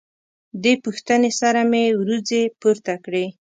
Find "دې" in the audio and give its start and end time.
0.63-0.73